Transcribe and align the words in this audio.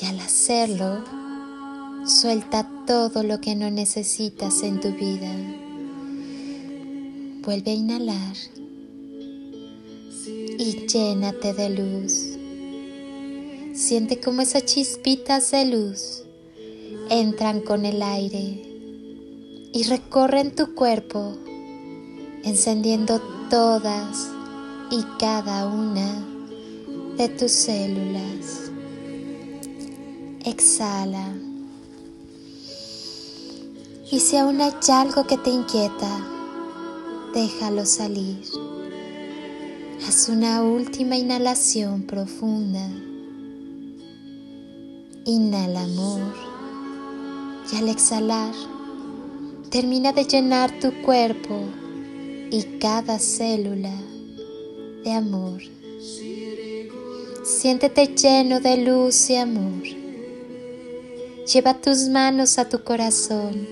y 0.00 0.04
al 0.04 0.20
hacerlo, 0.20 1.04
suelta 2.06 2.68
todo 2.86 3.22
lo 3.22 3.40
que 3.40 3.54
no 3.54 3.70
necesitas 3.70 4.62
en 4.62 4.80
tu 4.80 4.90
vida. 4.92 5.32
Vuelve 7.42 7.70
a 7.70 7.74
inhalar 7.74 8.36
y 10.58 10.86
llénate 10.86 11.54
de 11.54 11.70
luz. 11.70 12.12
Siente 13.74 14.20
como 14.20 14.42
esas 14.42 14.64
chispitas 14.64 15.50
de 15.52 15.64
luz 15.66 16.22
entran 17.08 17.60
con 17.60 17.86
el 17.86 18.02
aire 18.02 18.62
y 19.72 19.82
recorren 19.84 20.54
tu 20.54 20.74
cuerpo, 20.74 21.36
encendiendo 22.42 23.20
todas 23.48 24.28
y 24.90 25.02
cada 25.18 25.68
una 25.68 26.26
de 27.16 27.28
tus 27.28 27.52
células. 27.52 28.65
Exhala. 30.46 31.34
Y 34.12 34.20
si 34.20 34.36
aún 34.36 34.60
hay 34.60 34.74
algo 34.92 35.26
que 35.26 35.36
te 35.38 35.50
inquieta, 35.50 36.24
déjalo 37.34 37.84
salir. 37.84 38.44
Haz 40.06 40.28
una 40.28 40.62
última 40.62 41.16
inhalación 41.16 42.02
profunda. 42.02 42.88
Inhala 45.24 45.82
amor. 45.82 46.32
Y 47.72 47.76
al 47.78 47.88
exhalar, 47.88 48.54
termina 49.68 50.12
de 50.12 50.26
llenar 50.26 50.78
tu 50.78 50.92
cuerpo 51.02 51.58
y 52.52 52.62
cada 52.78 53.18
célula 53.18 53.96
de 55.02 55.10
amor. 55.10 55.60
Siéntete 57.42 58.14
lleno 58.14 58.60
de 58.60 58.76
luz 58.76 59.28
y 59.28 59.34
amor. 59.34 60.05
Lleva 61.52 61.74
tus 61.74 62.08
manos 62.08 62.58
a 62.58 62.68
tu 62.68 62.82
corazón 62.82 63.68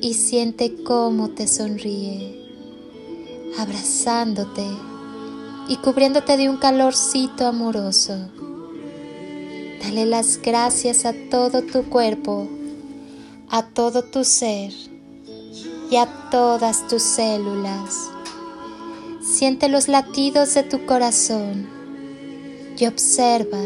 y 0.00 0.14
siente 0.14 0.84
cómo 0.84 1.30
te 1.30 1.48
sonríe, 1.48 2.40
abrazándote 3.58 4.64
y 5.66 5.76
cubriéndote 5.78 6.36
de 6.36 6.48
un 6.48 6.56
calorcito 6.58 7.48
amoroso. 7.48 8.30
Dale 9.82 10.06
las 10.06 10.40
gracias 10.40 11.04
a 11.04 11.12
todo 11.30 11.62
tu 11.62 11.82
cuerpo, 11.88 12.46
a 13.50 13.66
todo 13.66 14.04
tu 14.04 14.22
ser 14.22 14.72
y 15.90 15.96
a 15.96 16.06
todas 16.30 16.86
tus 16.86 17.02
células. 17.02 18.08
Siente 19.20 19.68
los 19.68 19.88
latidos 19.88 20.54
de 20.54 20.62
tu 20.62 20.86
corazón 20.86 21.68
y 22.78 22.86
observa 22.86 23.58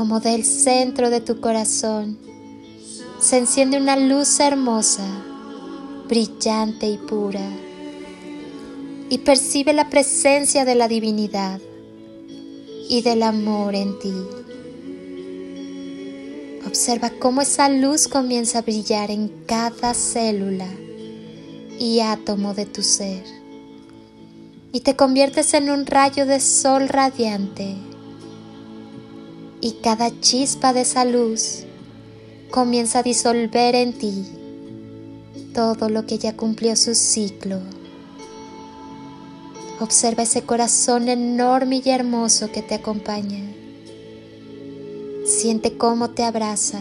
como 0.00 0.18
del 0.18 0.46
centro 0.46 1.10
de 1.10 1.20
tu 1.20 1.42
corazón 1.42 2.16
se 3.20 3.36
enciende 3.36 3.76
una 3.76 3.96
luz 3.96 4.40
hermosa, 4.40 5.04
brillante 6.08 6.88
y 6.88 6.96
pura, 6.96 7.46
y 9.10 9.18
percibe 9.18 9.74
la 9.74 9.90
presencia 9.90 10.64
de 10.64 10.74
la 10.74 10.88
divinidad 10.88 11.60
y 12.88 13.02
del 13.02 13.22
amor 13.22 13.74
en 13.74 13.98
ti. 13.98 14.14
Observa 16.66 17.10
cómo 17.10 17.42
esa 17.42 17.68
luz 17.68 18.08
comienza 18.08 18.60
a 18.60 18.62
brillar 18.62 19.10
en 19.10 19.28
cada 19.44 19.92
célula 19.92 20.68
y 21.78 22.00
átomo 22.00 22.54
de 22.54 22.64
tu 22.64 22.82
ser 22.82 23.22
y 24.72 24.80
te 24.80 24.96
conviertes 24.96 25.52
en 25.52 25.68
un 25.68 25.84
rayo 25.84 26.24
de 26.24 26.40
sol 26.40 26.88
radiante 26.88 27.89
y 29.60 29.72
cada 29.82 30.20
chispa 30.20 30.72
de 30.72 30.82
esa 30.82 31.04
luz 31.04 31.64
comienza 32.50 33.00
a 33.00 33.02
disolver 33.02 33.74
en 33.74 33.92
ti 33.92 34.26
todo 35.54 35.88
lo 35.88 36.06
que 36.06 36.18
ya 36.18 36.36
cumplió 36.36 36.76
su 36.76 36.94
ciclo. 36.94 37.60
Observa 39.80 40.22
ese 40.22 40.42
corazón 40.42 41.08
enorme 41.08 41.82
y 41.84 41.90
hermoso 41.90 42.52
que 42.52 42.62
te 42.62 42.74
acompaña. 42.74 43.40
Siente 45.24 45.76
cómo 45.76 46.10
te 46.10 46.24
abraza 46.24 46.80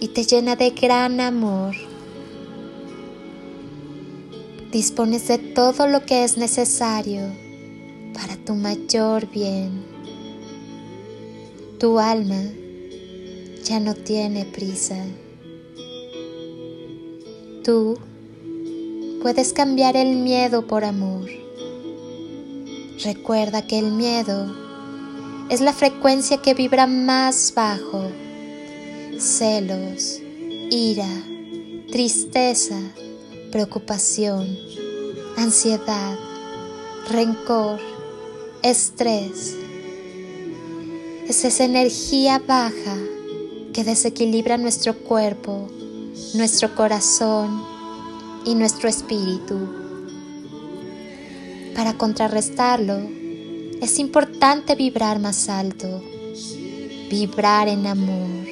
y 0.00 0.08
te 0.08 0.24
llena 0.24 0.56
de 0.56 0.70
gran 0.70 1.20
amor. 1.20 1.74
Dispones 4.70 5.28
de 5.28 5.38
todo 5.38 5.86
lo 5.86 6.04
que 6.04 6.24
es 6.24 6.36
necesario 6.36 7.22
para 8.12 8.36
tu 8.36 8.54
mayor 8.54 9.30
bien. 9.30 9.92
Tu 11.82 11.98
alma 11.98 12.40
ya 13.64 13.80
no 13.80 13.94
tiene 13.94 14.44
prisa. 14.44 15.04
Tú 17.64 17.98
puedes 19.20 19.52
cambiar 19.52 19.96
el 19.96 20.14
miedo 20.14 20.68
por 20.68 20.84
amor. 20.84 21.28
Recuerda 23.02 23.66
que 23.66 23.80
el 23.80 23.90
miedo 23.90 24.54
es 25.50 25.60
la 25.60 25.72
frecuencia 25.72 26.36
que 26.36 26.54
vibra 26.54 26.86
más 26.86 27.52
bajo. 27.52 28.12
Celos, 29.18 30.20
ira, 30.70 31.10
tristeza, 31.90 32.78
preocupación, 33.50 34.56
ansiedad, 35.36 36.16
rencor, 37.10 37.80
estrés, 38.62 39.56
es 41.32 41.46
esa 41.46 41.64
energía 41.64 42.42
baja 42.46 42.98
que 43.72 43.84
desequilibra 43.84 44.58
nuestro 44.58 44.98
cuerpo, 44.98 45.66
nuestro 46.34 46.74
corazón 46.74 47.64
y 48.44 48.54
nuestro 48.54 48.86
espíritu. 48.90 49.56
Para 51.74 51.94
contrarrestarlo, 51.94 52.98
es 53.80 53.98
importante 53.98 54.74
vibrar 54.74 55.20
más 55.20 55.48
alto, 55.48 56.02
vibrar 57.08 57.66
en 57.66 57.86
amor. 57.86 58.46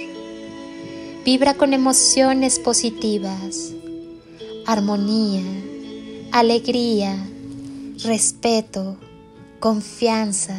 Vibra 1.22 1.52
con 1.52 1.74
emociones 1.74 2.58
positivas, 2.58 3.74
armonía, 4.64 5.44
alegría, 6.32 7.14
respeto, 8.02 8.96
confianza, 9.60 10.56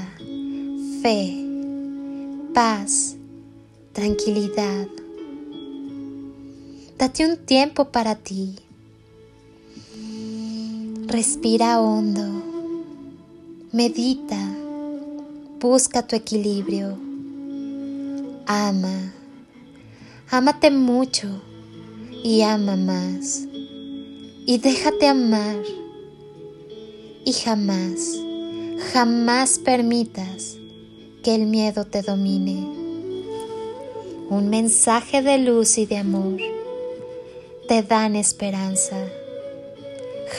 fe 1.01 1.40
paz, 2.53 3.15
tranquilidad. 3.93 4.87
Date 6.97 7.25
un 7.25 7.37
tiempo 7.37 7.85
para 7.85 8.15
ti. 8.15 8.55
Respira 11.07 11.79
hondo. 11.79 12.43
Medita. 13.71 14.39
Busca 15.59 16.05
tu 16.05 16.15
equilibrio. 16.15 16.97
Ama. 18.45 19.13
Ámate 20.29 20.71
mucho 20.71 21.27
y 22.23 22.41
ama 22.41 22.75
más. 22.75 23.47
Y 24.45 24.57
déjate 24.57 25.07
amar. 25.07 25.57
Y 27.23 27.33
jamás, 27.33 28.17
jamás 28.91 29.59
permitas 29.59 30.60
que 31.23 31.35
el 31.35 31.45
miedo 31.45 31.85
te 31.85 32.01
domine. 32.01 32.67
Un 34.29 34.49
mensaje 34.49 35.21
de 35.21 35.37
luz 35.37 35.77
y 35.77 35.85
de 35.85 35.97
amor 35.97 36.39
te 37.67 37.83
dan 37.83 38.15
esperanza. 38.15 38.97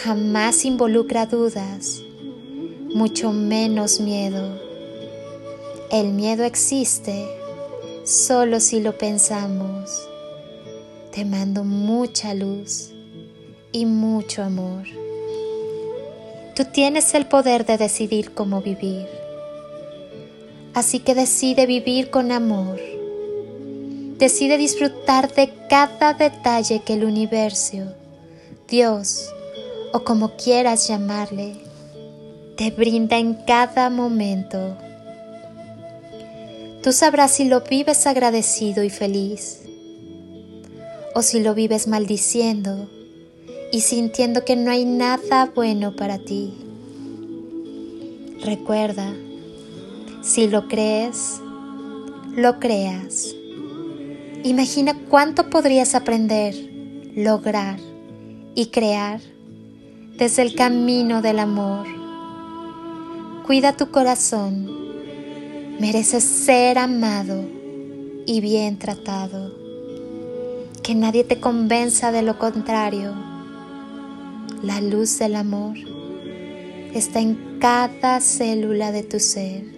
Jamás 0.03 0.65
involucra 0.65 1.27
dudas, 1.27 2.03
mucho 2.95 3.33
menos 3.33 4.01
miedo. 4.01 4.61
El 5.91 6.09
miedo 6.09 6.43
existe 6.45 7.29
solo 8.05 8.59
si 8.59 8.81
lo 8.81 8.99
pensamos. 8.99 10.09
Te 11.13 11.25
mando 11.25 11.63
mucha 11.63 12.35
luz 12.35 12.91
y 13.71 13.87
mucho 13.87 14.43
amor. 14.43 14.85
Tú 16.57 16.65
tienes 16.65 17.15
el 17.15 17.27
poder 17.27 17.65
de 17.67 17.79
decidir 17.79 18.33
cómo 18.35 18.63
vivir. 18.63 19.22
Así 20.75 21.01
que 21.01 21.15
decide 21.15 21.67
vivir 21.67 22.11
con 22.11 22.33
amor. 22.33 22.81
Decide 24.19 24.57
disfrutar 24.57 25.35
de 25.35 25.53
cada 25.69 26.15
detalle 26.15 26.81
que 26.81 26.95
el 26.95 27.05
universo, 27.05 27.93
Dios 28.69 29.29
o 29.93 30.05
como 30.05 30.37
quieras 30.37 30.89
llamarle, 30.89 31.57
te 32.57 32.71
brinda 32.71 33.19
en 33.19 33.35
cada 33.35 33.91
momento. 33.91 34.77
Tú 36.83 36.93
sabrás 36.93 37.33
si 37.33 37.45
lo 37.45 37.61
vives 37.61 38.07
agradecido 38.07 38.83
y 38.83 38.91
feliz 38.91 39.61
o 41.15 41.23
si 41.23 41.41
lo 41.41 41.55
vives 41.55 41.87
maldiciendo 41.87 42.89
y 43.71 43.81
sintiendo 43.81 44.45
que 44.45 44.57
no 44.57 44.71
hay 44.71 44.85
nada 44.85 45.53
bueno 45.55 45.95
para 45.95 46.19
ti. 46.19 46.55
Recuerda, 48.45 49.15
si 50.23 50.47
lo 50.47 50.69
crees, 50.69 51.41
lo 52.37 52.61
creas. 52.61 53.35
Imagina 54.45 54.97
cuánto 55.09 55.51
podrías 55.51 55.95
aprender, 55.95 56.55
lograr 57.15 57.79
y 58.55 58.67
crear 58.67 59.21
desde 60.17 60.43
el 60.43 60.55
camino 60.55 61.23
del 61.23 61.41
amor. 61.41 61.87
Cuida 63.47 63.77
tu 63.77 63.91
corazón. 63.91 64.81
Mereces 65.81 66.23
ser 66.23 66.79
amado 66.79 67.45
y 68.25 68.41
bien 68.41 68.79
tratado. 68.79 69.53
Que 70.85 70.95
nadie 70.95 71.25
te 71.25 71.41
convenza 71.41 72.13
de 72.13 72.23
lo 72.23 72.39
contrario. 72.39 73.13
La 74.63 74.81
luz 74.81 75.19
del 75.19 75.35
amor 75.35 75.77
está 76.95 77.19
en 77.19 77.59
cada 77.59 78.21
célula 78.21 78.93
de 78.93 79.03
tu 79.03 79.19
ser. 79.19 79.72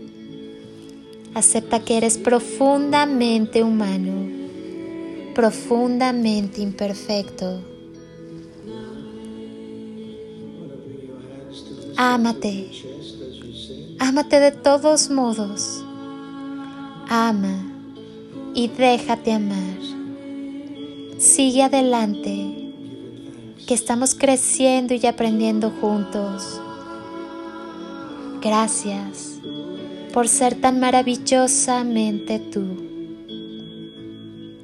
Acepta 1.35 1.81
que 1.81 1.97
eres 1.97 2.17
profundamente 2.17 3.63
humano 3.63 4.45
profundamente 5.35 6.63
imperfecto. 6.63 7.61
Ámate, 11.97 12.71
ámate 13.99 14.41
de 14.41 14.53
todos 14.53 15.11
modos. 15.11 15.85
Ama 17.09 17.67
y 18.55 18.69
déjate 18.69 19.33
amar. 19.33 19.79
Sigue 21.19 21.63
adelante, 21.63 22.73
que 23.67 23.75
estamos 23.75 24.15
creciendo 24.15 24.95
y 24.95 25.07
aprendiendo 25.07 25.71
juntos. 25.81 26.61
Gracias 28.41 29.39
por 30.15 30.29
ser 30.29 30.55
tan 30.55 30.79
maravillosamente 30.79 32.39
tú. 32.39 32.63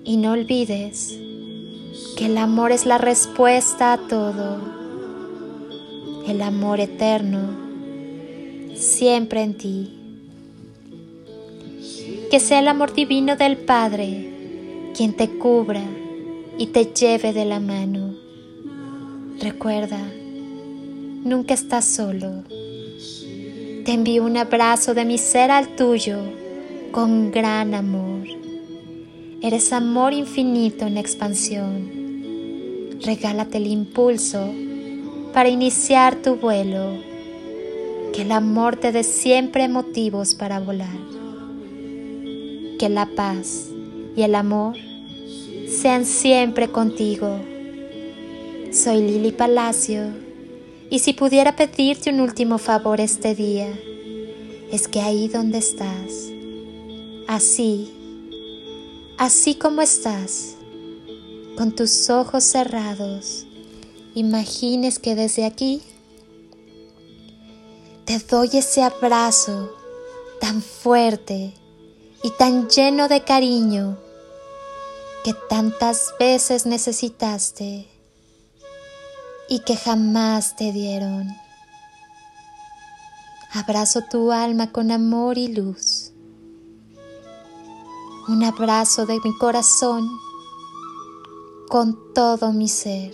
Y 0.05 0.17
no 0.17 0.31
olvides 0.31 1.19
que 2.17 2.27
el 2.27 2.39
amor 2.39 2.71
es 2.71 2.87
la 2.87 2.99
respuesta 2.99 3.93
a 3.93 3.99
todo. 3.99 4.61
El 6.29 6.41
amor 6.41 6.79
eterno, 6.79 7.41
siempre 8.77 9.43
en 9.43 9.55
ti. 9.55 9.91
Que 12.31 12.39
sea 12.39 12.61
el 12.61 12.69
amor 12.69 12.95
divino 12.95 13.35
del 13.35 13.57
Padre 13.57 14.29
quien 14.95 15.15
te 15.15 15.29
cubra 15.31 15.83
y 16.59 16.69
te 16.69 16.85
lleve 16.85 17.33
de 17.33 17.45
la 17.45 17.59
mano. 17.59 18.15
Recuerda, 19.41 19.99
nunca 21.25 21.55
estás 21.55 21.87
solo. 21.87 22.45
Te 23.85 23.93
envío 23.93 24.25
un 24.25 24.37
abrazo 24.37 24.93
de 24.93 25.07
mi 25.07 25.17
ser 25.17 25.51
al 25.51 25.75
tuyo 25.75 26.19
con 26.93 27.31
gran 27.31 27.75
amor. 27.75 28.27
Eres 29.41 29.73
amor 29.73 30.13
infinito 30.13 30.87
en 30.87 30.99
expansión. 30.99 31.91
Regálate 33.01 33.57
el 33.57 33.67
impulso 33.67 34.53
para 35.33 35.49
iniciar 35.49 36.17
tu 36.17 36.37
vuelo. 36.37 36.99
Que 38.13 38.23
el 38.23 38.33
amor 38.33 38.77
te 38.77 38.93
dé 38.93 39.03
siempre 39.03 39.67
motivos 39.67 40.35
para 40.35 40.61
volar. 40.61 40.99
Que 42.79 42.91
la 42.91 43.07
paz 43.07 43.71
y 44.15 44.23
el 44.23 44.35
amor 44.35 44.77
sean 45.69 46.05
siempre 46.05 46.69
contigo. 46.69 47.39
Soy 48.73 49.01
Lili 49.01 49.33
Palacio 49.33 50.30
y 50.91 50.99
si 50.99 51.13
pudiera 51.13 51.57
pedirte 51.57 52.11
un 52.11 52.21
último 52.21 52.59
favor 52.59 53.01
este 53.01 53.35
día, 53.35 53.73
es 54.71 54.89
que 54.89 55.01
ahí 55.01 55.29
donde 55.29 55.59
estás, 55.59 56.31
así 57.27 57.95
así 59.21 59.55
como 59.55 59.83
estás, 59.83 60.55
con 61.59 61.73
tus 61.73 62.09
ojos 62.09 62.43
cerrados, 62.43 63.45
imagines 64.15 64.99
que 64.99 65.15
desde 65.15 65.45
aquí 65.45 65.83
te 68.07 68.19
doy 68.19 68.49
ese 68.55 68.83
abrazo 68.83 69.77
tan 70.41 70.63
fuerte 70.63 71.53
y 72.23 72.31
tan 72.31 72.71
lleno 72.71 73.09
de 73.09 73.23
cariño 73.23 73.99
que 75.23 75.35
tantas 75.51 76.15
veces 76.19 76.65
necesitaste 76.65 77.89
y 79.51 79.59
que 79.61 79.77
jamás 79.77 80.57
te 80.57 80.73
dieron. 80.73 81.29
Abrazo 83.53 84.01
tu 84.11 84.33
alma 84.33 84.73
con 84.73 84.91
amor 84.91 85.37
y 85.37 85.49
luz 85.49 86.11
un 88.31 88.45
abrazo 88.45 89.07
de 89.07 89.19
mi 89.25 89.37
corazón 89.37 90.09
con 91.69 91.99
todo 92.15 92.53
mi 92.53 92.69
ser. 92.69 93.13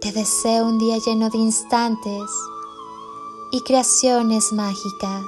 Te 0.00 0.12
deseo 0.12 0.64
un 0.64 0.78
día 0.78 0.96
lleno 0.96 1.28
de 1.28 1.36
instantes 1.36 2.30
y 3.52 3.60
creaciones 3.60 4.50
mágicas 4.52 5.26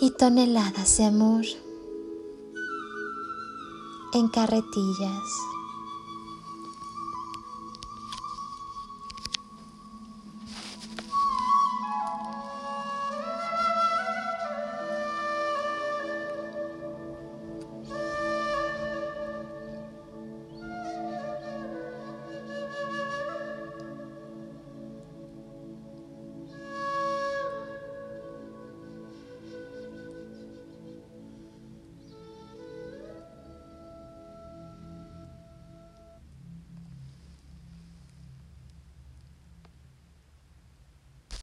y 0.00 0.10
toneladas 0.12 0.96
de 0.96 1.04
amor 1.04 1.44
en 4.14 4.28
carretillas. 4.28 5.51